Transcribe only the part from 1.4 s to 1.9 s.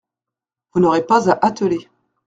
atteler.